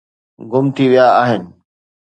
گم 0.51 0.65
ٿي 0.75 0.85
ويا 0.91 1.07
آهن 1.21 1.43